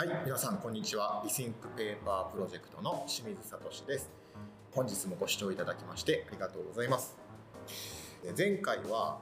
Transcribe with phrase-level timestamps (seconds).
[0.00, 1.20] はい、皆さんこんにちは。
[1.22, 4.08] リシンクペーパープロジェクトの清水聡です。
[4.72, 7.18] 本日もご視聴いただきましてありがとうございます。
[8.34, 9.18] 前回は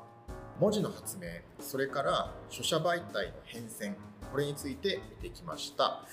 [0.61, 1.27] 文字の発明、
[1.59, 3.97] それから書写媒体の変遷、
[4.31, 6.05] これについて見てきました。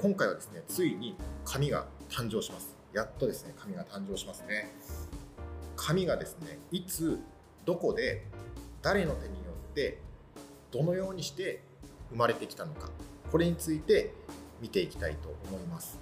[0.00, 2.76] 今回はですね、ついに紙が誕生します。
[2.92, 4.72] やっとですね、紙が誕生しますね。
[5.74, 7.18] 紙がですね、いつ、
[7.64, 8.28] どこで、
[8.80, 9.98] 誰の手によって、
[10.70, 11.64] どのようにして
[12.10, 12.88] 生まれてきたのか、
[13.32, 14.12] これについて
[14.60, 15.98] 見ていきたいと思います。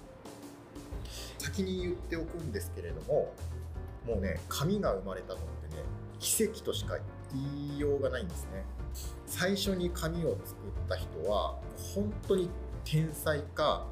[1.37, 3.33] 先に言っておくんですけれども、
[4.05, 5.39] もうね、紙が生まれたのっ
[5.69, 5.81] てね、
[6.19, 6.97] 奇跡としか
[7.33, 8.65] 言いようがないんですね。
[9.25, 11.57] 最初に紙を作った人は、
[11.95, 12.49] 本当に
[12.83, 13.87] 天才か、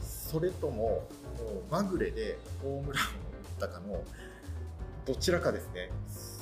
[0.00, 3.08] それとももうまぐれでホームランを
[3.58, 4.04] 打ったかの
[5.04, 5.90] どちらかですね。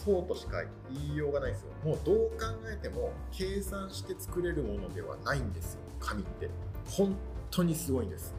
[0.04, 1.68] そうとしか言いようがないですよ。
[1.82, 5.80] もうどう考えても計算して作れるものではないんですよ。
[6.00, 6.50] 紙って。
[6.88, 7.14] 本
[7.50, 8.34] 当にすごいんです。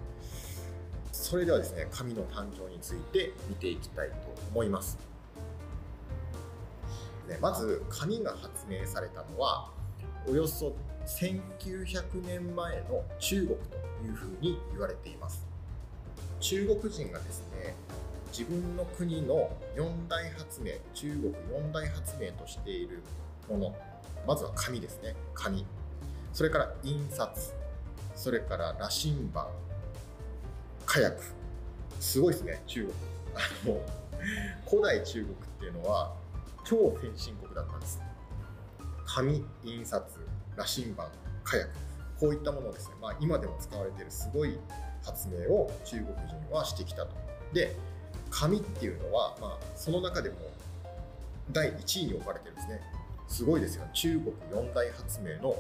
[1.12, 4.16] それではですね、紙の誕生について見ていきたいと
[4.52, 4.98] 思います。
[7.40, 9.72] まず、紙が発明されたのは、
[10.28, 15.46] およそ1900年前の中国というふうに言われています。
[16.40, 17.76] 中国人がですね、
[18.32, 23.04] 自分の国の4大発明中国4大発明としている
[23.50, 23.76] もの
[24.26, 25.66] まずは紙ですね紙
[26.34, 27.54] それから印刷
[28.16, 29.48] それから羅針盤
[30.86, 31.22] 火薬。
[32.00, 32.62] すごいですね。
[32.68, 32.94] 中国。
[33.34, 33.82] あの
[34.70, 36.14] 古代中国っていうのは
[36.66, 38.02] 超先進国だったんです。
[39.06, 40.04] 紙印刷
[40.56, 41.08] 羅針盤
[41.44, 41.70] 火薬。
[42.20, 44.58] こういったものをですね、まあ、今でも使われているすごい
[45.04, 47.16] 発明を中国人はしてきたと。
[47.54, 47.76] で
[48.30, 50.36] 紙っていうのは、まあ、その中でも
[51.52, 52.82] 第1位に置かれてるんですね。
[53.28, 53.86] すごいですよ。
[53.94, 55.56] 中国四大発明の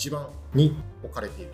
[0.00, 1.52] 一番に置かれている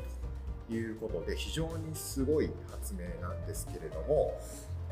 [0.68, 4.40] ということで、非常にすごい発明なんですけれども、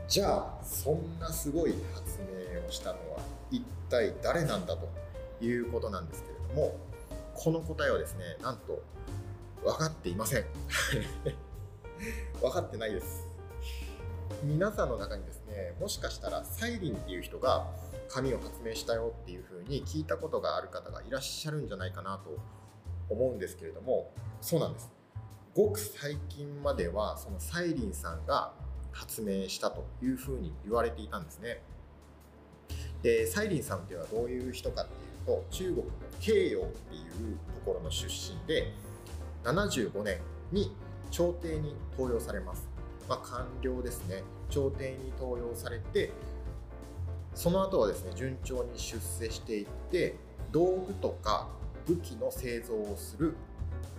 [0.09, 2.19] じゃあ、そんなすごい発
[2.53, 3.21] 明をしたのは
[3.53, 4.91] 一体誰なんだと
[5.41, 6.77] いうことなんですけれども、
[7.33, 8.83] この答えはですね、なんと
[9.63, 10.45] 分かっていません。
[12.43, 13.25] 分かってないです。
[14.43, 17.69] 皆さんの中にですねもしかしたらサイリンっていう人が
[18.09, 22.37] 紙を発明したよっていうふうに聞いたことがある方がいらっしゃるんじゃないかなと
[23.09, 24.11] 思うんですけれども
[24.41, 24.91] そうなんです。
[25.55, 28.53] ごく最近まではそのサイリンさんが
[28.91, 31.63] 発明したというふうに言われていたんですね。
[33.03, 38.73] でサイリンさんっていうのはどういう人かっていうと中国の慶陽っていうところの出身で
[39.45, 40.19] 75年
[40.51, 40.75] に
[41.11, 42.69] 朝廷に登用されます。
[43.09, 44.23] まあ、官僚ですね。
[44.51, 46.13] 朝廷に登用されて
[47.35, 50.17] その後はですね順調に出世していって
[50.53, 51.49] 道具とか
[51.87, 53.35] 武器の製造をする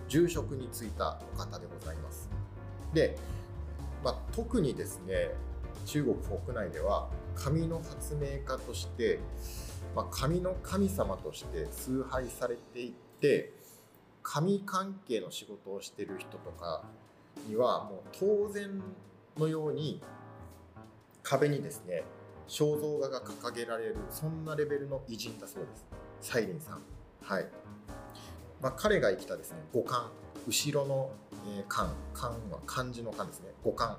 [0.08, 2.28] 住職に就いたお方でございます。
[2.92, 3.16] で、
[4.04, 5.30] まあ、特にですね
[5.84, 9.18] 中国国内では紙の発明家として、
[9.94, 13.52] まあ、紙の神様として崇拝されていて
[14.22, 16.82] 紙関係の仕事をしてる人とか
[17.48, 18.82] にはもう当然
[19.38, 20.02] のように
[21.22, 22.04] 壁にですね
[22.48, 25.86] 肖像画が掲げられるそんなレベルの偉人だそうです。
[26.20, 26.82] サイリンさん。
[27.22, 27.46] はい、
[28.60, 30.10] まあ、彼が生きたですね五冠
[30.46, 31.10] 後ろの
[31.68, 33.48] 漢漢は漢字の漢ですね。
[33.64, 33.98] 五冠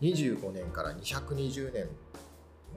[0.00, 1.88] 25年から220年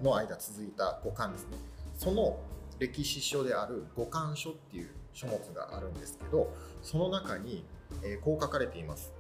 [0.02, 1.58] の間続いた五冠ですね。
[1.98, 2.40] その
[2.80, 7.66] 歴史書である五冠書っていう書物があるんですけどその中に、
[8.04, 9.12] え、こう書かれています。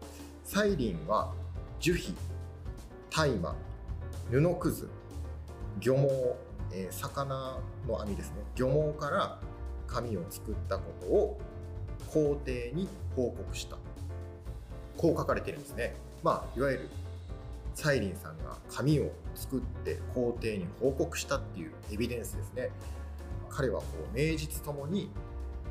[0.45, 1.33] サイリンは
[1.79, 2.15] 樹皮、
[3.09, 3.55] 大麻、
[4.31, 4.89] 布くず、
[5.79, 6.37] 漁網、
[6.71, 9.39] え、魚の網ですね、漁網から
[9.87, 11.39] 紙を作ったことを
[12.11, 13.77] 皇帝に報告した。
[14.97, 15.95] こう書かれてるんですね。
[16.23, 16.89] まあ、いわゆる
[17.75, 22.69] サイリンさんが紙を作って皇帝に報告したっていうエビデンスですね。
[23.49, 25.09] 彼はこう名実ともに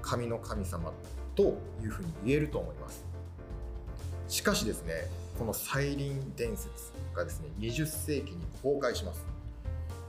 [0.01, 0.93] 紙の神様
[1.35, 3.05] というふうに言えると思います。
[4.29, 4.95] しかしですね、
[5.39, 9.25] このサイリン伝説がですね、20世紀に崩壊します。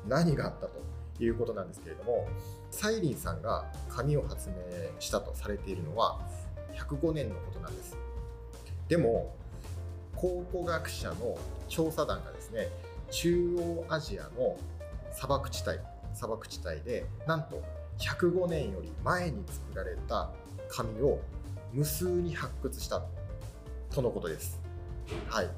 [0.07, 0.81] 何があったと
[1.19, 2.27] いうことなんですけれども、
[2.71, 4.55] サイリンさんが紙を発明
[4.99, 6.19] したとされているのは
[6.75, 7.97] 105年のことなんです。
[8.87, 9.33] でも、
[10.15, 11.37] 考古学者の
[11.67, 12.69] 調査団がですね、
[13.11, 14.57] 中央アジアの
[15.13, 15.79] 砂漠地帯、
[16.13, 17.61] 砂漠地帯で、なんと
[17.99, 20.29] 105年より前に作られた
[20.69, 21.19] 紙を
[21.73, 23.03] 無数に発掘した
[23.91, 24.59] とのことです。
[25.27, 25.49] はい。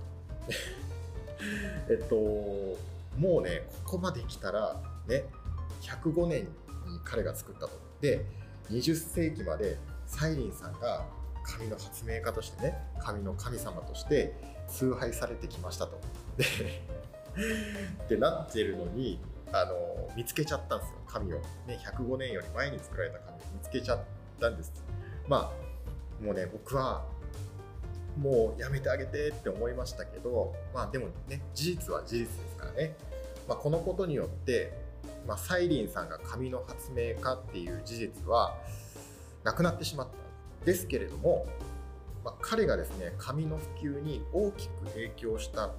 [1.90, 2.16] えっと、
[3.18, 5.26] もうね、ここまで来たら、ね、
[5.82, 6.48] 105年
[7.04, 7.72] 彼が作ったと。
[8.02, 8.26] で、
[8.70, 11.06] 20世紀までサイリンさんが
[11.44, 14.34] 紙の発明家としてね紙の神様として
[14.68, 16.00] 崇拝されてきましたと。
[16.38, 16.46] で
[18.06, 19.20] ってなってるのに
[19.52, 20.96] あの見つけちゃったんですよ。
[21.08, 23.42] 紙を、ね、105年より前に作られた紙を。
[23.54, 24.00] 見つけちゃっ
[24.40, 24.72] たんです。
[25.28, 27.06] まあもうね僕は
[28.18, 32.96] もうやめてあげてって思いましたけどまあでもね事実は事実ですからね、
[33.48, 34.74] まあ、このことによって、
[35.28, 38.58] まあ、サイリンさんが紙の発明家っていう事実は
[39.44, 41.46] なくなってしまったんですけれども、
[42.24, 45.72] まあ、彼がですね紙の普及に大きく影響したっ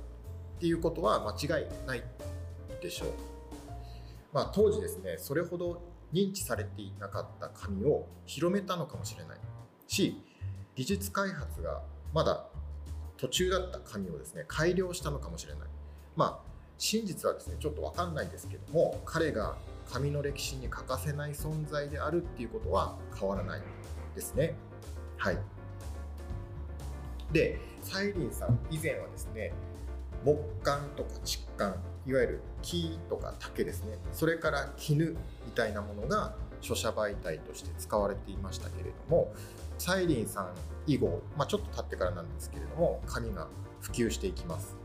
[0.60, 2.02] ていうことは間違いない
[2.80, 3.08] でしょう。
[4.32, 9.38] まあ、当時ですねそれほど認知されていなかった紙を広めたのかもしれない
[9.86, 10.22] し
[10.74, 11.82] 技術開発が
[12.14, 12.46] まだ
[13.18, 15.68] 途中だった紙をですね改良したのかもしれない。
[16.16, 16.51] まあ
[16.82, 19.54] 真実はですねちょっと分かんないですけども彼が
[19.92, 23.60] 紙の歴史に欠かせない存在であるっていうことは変わらない
[24.16, 24.56] ですね。
[25.16, 25.38] はい。
[27.30, 29.52] でサイリンさん以前はですね
[30.24, 35.16] 木管とか竹管いわゆる木とか竹ですねそれから絹み
[35.54, 39.32] たいなものが書写媒体として使われていましたけれども
[39.78, 40.48] サイリンさん
[40.88, 43.46] 以後、まあ、ちょっと経ってからなんですけれども紙が
[43.80, 44.76] 普及していきます、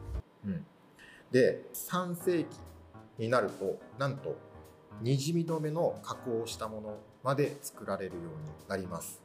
[0.45, 0.65] うん、
[1.31, 2.47] で3世紀
[3.17, 4.35] になるとなんと
[5.01, 9.21] にじみ止めの加工をしたものまで作られるようになります。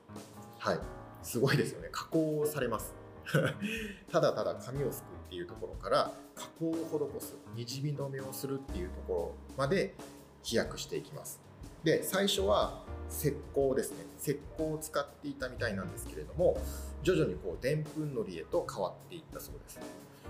[0.58, 0.78] はい。
[1.22, 1.88] すごいですよね。
[1.92, 2.94] 加工されます。
[4.10, 6.74] ただただ紙をすくっていうところから加工を
[7.20, 9.94] 施すにじみ止めをするっていうところまで
[10.42, 11.40] 飛躍していきます。
[11.84, 14.04] で最初は石膏ですね。
[14.20, 16.56] 石膏を使っていたみたいなんですけれども
[17.02, 19.80] 徐々にこうでんぷんのりへと変わっていったそうです。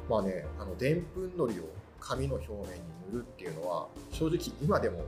[0.08, 1.64] まあねあのでんぷんのりを
[2.00, 2.66] 紙の表面に
[3.12, 5.04] 塗るっていうのは正直今でも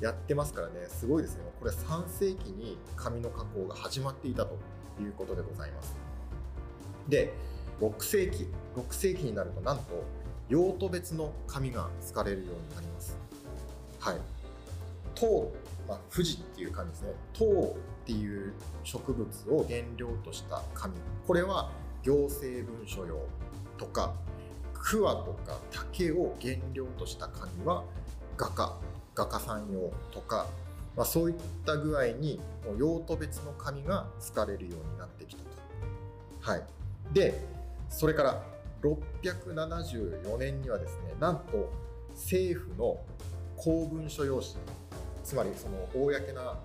[0.00, 4.56] やってますからねすごいですねこれ3世紀に紙の加工が始まっていたと
[5.00, 5.96] いうことでございます。
[7.08, 7.32] で
[7.80, 10.04] 6世紀6世紀になるとなんと
[10.48, 13.16] 用途別の紙が使われるようになります。
[13.98, 14.16] はい。
[15.14, 15.52] 糖、
[15.88, 17.12] まあ、富士っていう紙ですね。
[17.32, 18.52] 糖っていう
[18.82, 20.94] 植物を原料とした紙。
[21.26, 21.70] これは
[22.02, 23.18] 行政文書用。
[23.78, 24.14] とか
[24.74, 27.84] 桑とか竹を原料とした紙は
[28.36, 28.76] 画家
[29.14, 30.46] 画家さん用とか、
[30.96, 32.40] まあ、そういった具合に
[32.78, 35.48] 用途別の紙が使われるようになってきたと。
[36.40, 36.62] はい、
[37.12, 37.40] で
[37.88, 38.42] それから
[38.82, 41.72] 674年にはですねなんと
[42.10, 42.98] 政府の
[43.56, 44.54] 公文書用紙
[45.22, 46.58] つまりその公な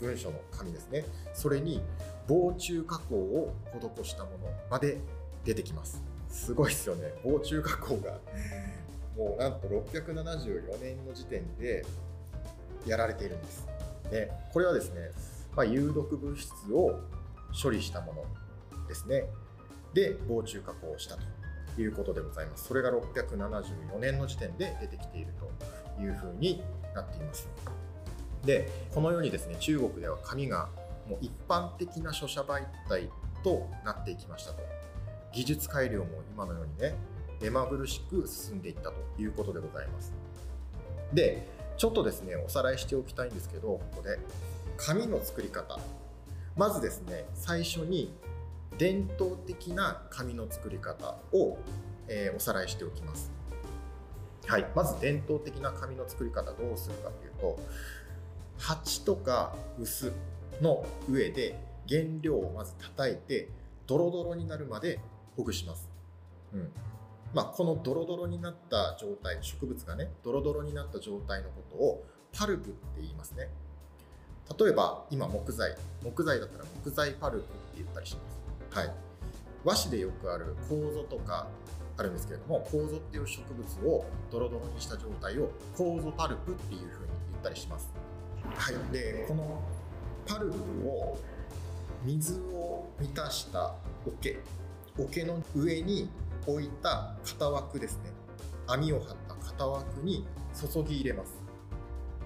[0.00, 1.04] 文書の紙ですね。
[1.32, 1.82] それに
[2.26, 3.54] 防虫加工を
[3.98, 4.36] 施したもの
[4.70, 4.98] まで
[5.44, 6.13] 出てきます。
[6.34, 7.14] すごいですよね。
[7.22, 8.18] 防虫加工が。
[9.16, 11.86] もうなんと674年の時点で
[12.84, 13.66] やられているんです。
[14.10, 15.12] でこれはですね、
[15.54, 16.98] まあ、有毒物質を
[17.62, 18.24] 処理したもの
[18.88, 19.26] ですね。
[19.94, 22.64] で防虫加工をしたということでございます。
[22.64, 25.28] それが674年の時点で出てきている
[25.96, 26.64] というふうに
[26.96, 27.48] なっています。
[28.44, 30.68] でこのようにですね中国では紙が
[31.08, 33.08] もう一般的な書写媒体
[33.44, 34.74] となっていきましたと。
[35.34, 36.94] 技術改良も今のようにね
[37.40, 40.14] 目まぐるしく進んでいったということでございます
[41.12, 41.46] で
[41.76, 44.18] ちょっとですねおさらいしておきたいんですけどここで
[44.76, 45.78] 紙の作り方
[46.56, 48.12] まずですね最初に
[48.78, 51.58] 伝統的な紙の作り方を、
[52.08, 53.30] えー、おさらいしておきます。
[54.46, 57.58] はい、まず伝統的な紙の作り方どうするかというと
[58.58, 60.12] 鉢とか薄
[60.60, 61.58] の上で
[61.88, 63.48] 原料をまず叩いて
[63.86, 65.00] ドロドロになるまで
[65.36, 65.88] ほぐします。
[66.52, 66.70] うん。
[67.34, 73.48] まあ、このドロドロになった状態植物がねドロドロになった状態のことをパルプって言いますね。
[74.58, 75.74] 例えば今木材。
[76.02, 78.20] 木材だったら木材パルプって言ったりしま
[78.70, 78.78] す。
[78.78, 78.94] はい、
[79.64, 81.46] 和紙でよくある楮とか
[81.96, 86.88] あるんですけれども楮っていう植物をドロドロにした状態を楮パルプっていうふうに
[87.30, 87.88] 言ったりします。
[88.54, 89.62] はい、でこの
[90.26, 91.18] パルプを
[92.04, 93.74] 水を満たした
[94.06, 94.38] 桶
[94.98, 96.08] 桶の上に
[96.46, 98.12] 置いた型枠ですね。
[98.66, 101.34] 網を張った型枠に注ぎ入れます。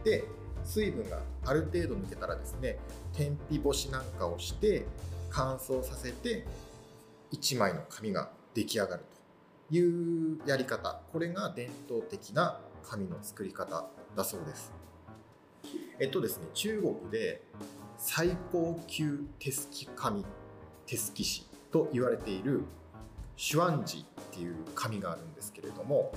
[0.04, 0.24] で
[0.64, 2.78] 水分がある程度抜けたらですね
[3.12, 4.86] 天日干しなんかをして
[5.30, 6.46] 乾燥させて
[7.32, 9.04] 1枚の紙が出来上がる
[9.70, 11.00] というやり方。
[11.12, 14.72] これが伝統的な紙の作り方だそうです。
[15.98, 17.42] えっとですね中国で
[17.96, 20.24] 最高級手すき紙
[20.86, 21.47] 手すき紙。
[21.70, 22.62] と言われている
[23.36, 26.12] シュワンジっていう紙があるんですけれども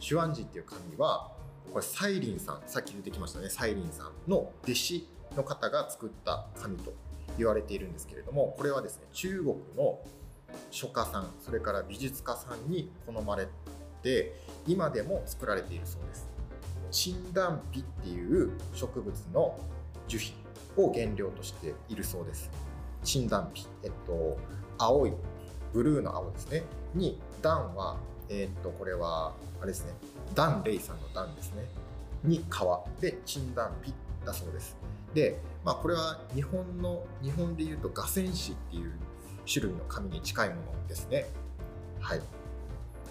[0.00, 1.32] シュワンジっていう紙は
[1.72, 6.92] これサイリンさんさっき出てきましたねサイリンさんの弟子の方が作った紙と
[7.38, 10.00] 言われているんですけれどもこれはですね中国の
[10.70, 13.48] 書家さんそれから美術家さんに好まれ
[14.02, 14.34] て
[14.66, 16.28] 今でも作られているそうです。
[16.90, 19.58] 診断皮っていう植物の
[20.06, 20.34] 樹皮
[20.76, 22.50] を原料としているそうです。
[23.02, 24.38] 診断皮えっと
[24.78, 25.12] 青い
[25.72, 26.62] ブルーの青ですね。
[26.94, 27.96] に段は
[28.28, 29.92] えっとこれはあれですね。
[30.34, 31.64] ダンレイさんの段ですね。
[32.24, 34.76] に皮で診断皮だそうです。
[35.14, 38.36] でまあこれは日本の日本でいうと画線紙っ
[38.70, 38.92] ていう
[39.50, 41.26] 種類の紙に近いものですね。
[42.00, 42.20] はい。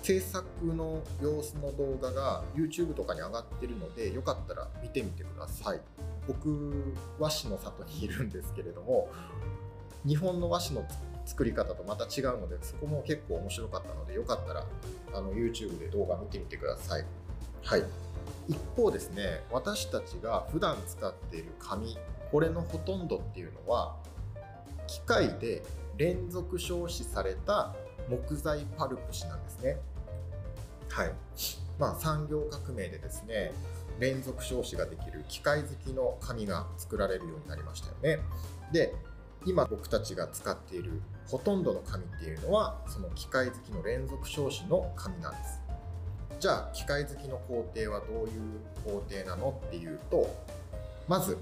[0.02, 5.82] 制作の様子の動画が YouTube とかに上がってるのでよかったら見てみてください。
[6.28, 9.10] 僕和紙の里にいるんですけれども
[10.06, 10.86] 日本の和紙の
[11.26, 14.66] 作り方とまた違うのでそこも結構面白かったのでよかったら
[15.14, 17.06] あの YouTube で動画見てみてください。
[17.64, 17.84] はい。
[18.48, 21.98] 一方ですね私たちが普段使っている紙
[22.32, 23.96] これのほとんどっていうのは
[24.88, 25.64] 機械で
[25.98, 27.74] 連続消費された
[28.10, 29.78] 木材パルプ紙なんですね。
[30.90, 31.12] はい。
[31.80, 33.52] まあ、産業革命でですね
[34.00, 38.24] 連続消費ができる機械好きの紙が作られるようになりましたよね。
[38.72, 38.94] で
[39.46, 45.62] 今僕たちが使っているほとんどの紙っていうのはその機械好きの連続消費の紙なんです。
[46.40, 48.42] じゃあ機械好きの工程はどういう
[48.84, 50.30] 工程なのっていうと
[51.08, 51.38] まず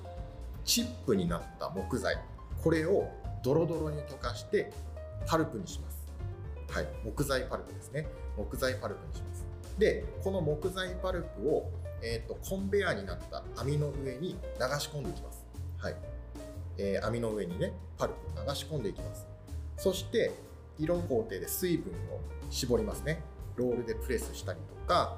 [0.63, 2.17] チップになった木材
[2.63, 3.09] これを
[3.43, 4.71] ドロドロに溶かして
[5.27, 6.07] パルプにします。
[6.69, 8.07] はい木材パルプですね。
[8.37, 9.45] 木材パルプにします。
[9.77, 11.69] でこの木材パルプを、
[12.01, 15.45] えーと、コンベヤーになった網の上に流し込んでいきます、
[15.79, 15.95] はい。
[16.77, 19.32] えー、網の上にねパルプを流し込んでいきます。
[19.83, 20.31] そして
[20.79, 23.21] 色の工程で水分を絞りますね
[23.57, 25.17] ロールでプレスしたりとか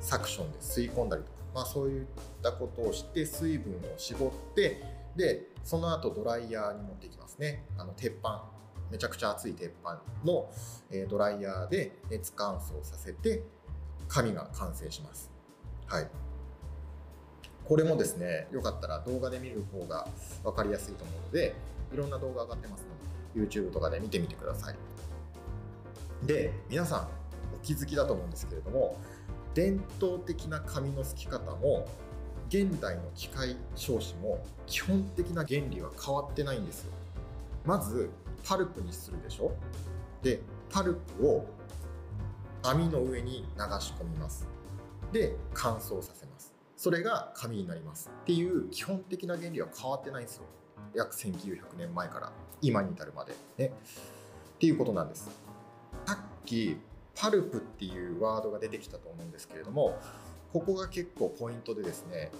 [0.00, 2.06] サクションで吸い込んだりとか、まあ、そういっ
[2.42, 4.82] たことをして水分を絞って
[5.14, 8.56] でその後ドライヤーに持っていきますねあの鉄板
[8.90, 10.48] めちゃくちゃ熱い鉄板の、
[10.90, 13.42] えドライヤーで熱乾燥させて
[14.08, 15.28] 紙が完成します。
[15.86, 16.08] はい。
[17.64, 20.06] これもですね、よかったら動画で見る方が
[20.44, 21.56] 分かりやすいと思うので、
[21.92, 22.95] いろんな動画上がってますので、
[23.36, 24.76] YouTube とかで見てみてください。
[26.26, 27.08] で、皆さん
[27.54, 28.98] お気づきだと思うんですけれども、
[29.54, 31.88] 伝統的な紙のすき方も
[32.48, 36.92] 現代の機械消費も基本的な原理は変わってないんですよ。
[37.64, 38.10] まず
[38.44, 39.52] パルプにするでしょ？
[40.22, 40.40] で
[40.70, 41.46] パルプを
[42.62, 44.46] 網の上に流し込みます。
[45.12, 46.54] で乾燥させます。
[46.76, 48.10] それが紙になります。
[48.22, 50.44] っていう基本的な原理は変わってないんですよ。
[50.96, 53.72] 約1900年前から今に至るまでね。
[54.56, 55.28] っていうことなんです。
[56.06, 56.78] さっき
[57.14, 59.98] パルプっていうワードが出てきたと思うんですけれども
[60.52, 62.30] ここが結構ポイントでですね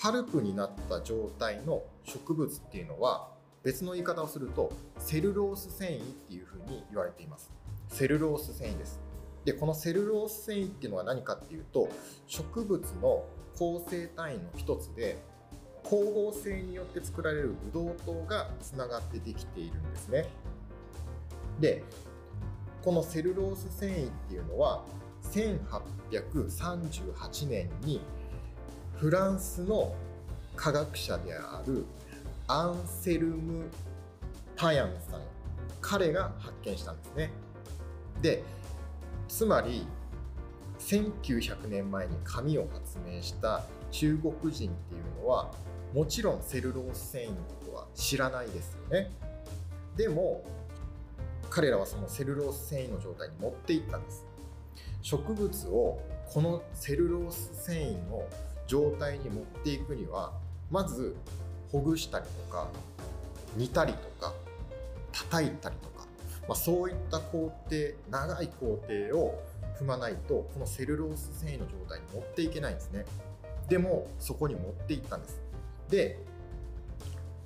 [0.00, 3.28] パルプになった状態の植物っていうのは
[3.62, 7.50] 別の言い方をするとセルロース繊維っていうふうに言われています。
[7.88, 9.00] セルロース繊維です。
[9.44, 11.88] でこのセルロース繊維っていうのは何かっていうと
[12.26, 13.24] 植物の
[13.56, 15.18] 構成単位の一つで
[15.84, 20.26] 光合成によって作られるブドウ糖がつながってできているんですね。
[21.60, 21.84] で
[22.82, 24.82] このセルロース繊維っていうのは
[25.32, 28.00] 1838年に
[28.96, 29.94] フランスの
[30.56, 31.84] 科学者である
[32.46, 33.64] アンセルム・
[34.56, 35.20] パヤンさん
[35.80, 37.30] 彼が発見したんですね。
[38.22, 38.44] で
[39.28, 39.86] つまり
[40.78, 45.50] 1900年前に紙を発明した中国人っていうのは
[45.94, 49.12] もちろんセルロース繊維のことは知らないですよね。
[49.96, 50.44] でも
[51.50, 54.24] 彼らはそのセルロース繊維の状態に持っていったんです
[55.02, 56.00] 植物を
[56.32, 58.24] このセルロース繊維の
[58.66, 60.32] 状態に持っていくには
[60.68, 61.14] まず
[61.70, 62.66] ほぐしたりとか
[63.56, 64.34] 煮たりとか
[65.12, 66.06] 叩いたりとか、
[66.48, 67.76] まあ、そういった工程
[68.10, 69.40] 長い工程を
[69.78, 73.04] 踏まないとこのセルロース繊維の状態に持っていけないんですね。
[73.68, 75.43] でもそこに持っていったんです。
[75.94, 76.18] で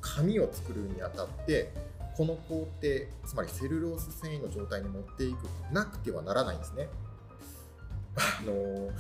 [0.01, 1.73] 紙を作るにあたって
[2.17, 2.69] この工程
[3.27, 6.89] つまりセルロース繊維の状態に持っていくなくてはならないんですね。
[8.17, 8.91] あのー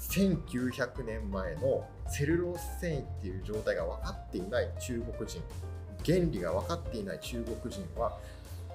[0.00, 5.40] 1900年前のセルロース繊維っていう状態が分かっていない中国人
[6.04, 8.18] 原理が分かっていない中国人は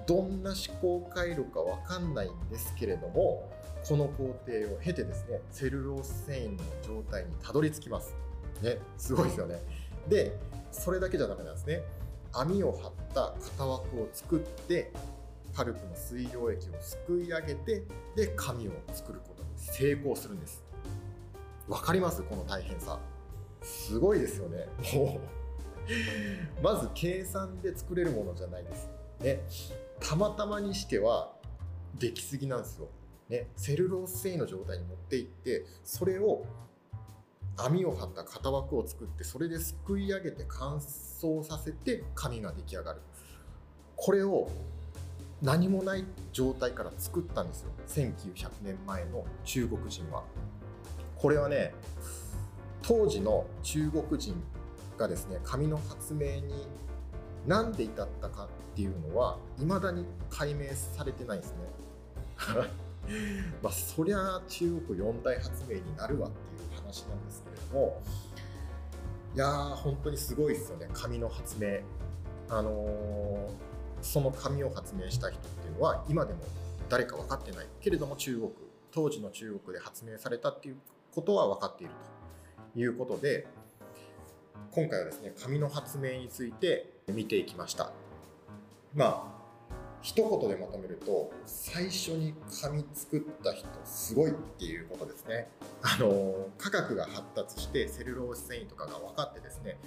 [0.06, 3.52] どんな思考回路か分かんないんですけれども
[3.88, 8.16] この工程を経てですねセルロース繊維の状態にたどり着きます。
[8.62, 9.60] ねすごいですよね。
[10.08, 10.38] で
[10.72, 11.82] それだけじゃダメなんですね。
[12.34, 14.92] 網を張った型枠を作って
[15.54, 17.84] パルプの水溶液をすくい上げて
[18.16, 20.64] で紙を作ることに成功するんです。
[21.68, 22.22] 分かります？
[22.24, 23.00] この大変さ。
[23.62, 24.68] すごいですよね。
[24.94, 25.20] も
[26.60, 28.90] うまず計算で作れるものじゃないです。
[29.22, 29.42] ね。
[30.00, 31.32] たまたまにしては
[31.98, 32.90] できすぎなんですよ、
[33.30, 36.44] ね、セルロース繊維の状態に持っていってそれを
[37.58, 43.02] 網を張った型枠を作ってそれですくい上げて乾燥させて紙が出来上がる。
[43.96, 44.50] これを
[45.42, 47.72] 何もない状態から作ったんですよ。
[47.88, 50.24] 1900年前の中国人は。
[51.18, 51.74] これはね
[52.82, 54.36] 当時の中国人
[54.98, 56.68] がですね紙の発明に
[57.48, 61.58] 何で至ったかっていうのは未だに解明されてないですね。
[63.64, 66.55] まあそりゃ中国四大発明になるわっていう。
[67.04, 68.02] なんですけれども
[69.36, 70.88] いやー本当にすごいですよね。
[70.94, 71.80] 紙の発明。
[72.48, 73.50] あのー、
[74.02, 76.40] その紙を発明した人っていうのは今でも
[76.90, 78.52] 誰か分かってないけれども中国
[78.92, 80.78] 当時の中国で発明されたっていう
[81.14, 81.94] ことは分かっている
[82.74, 83.48] ということで
[84.72, 87.92] 今回はですね紙の発明について見ていきました。
[88.94, 89.45] まあ
[90.06, 95.48] 一言でまとめると最初に紙作った人すごいっていうことですね。
[95.82, 99.80] あの科学が発達してセルロース繊維とかが分かってですね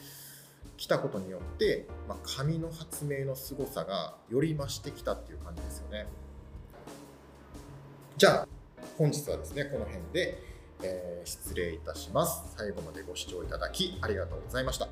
[0.77, 6.07] 来たことによって、まあ、紙の発明の凄さがより増してきたっていう感じですよね。
[8.17, 8.49] じゃあ
[8.97, 10.43] 本日はですねこの辺で、
[10.83, 12.57] えー、失礼いたします。
[12.57, 14.89] 最後までご視聴いただきありがとうございました。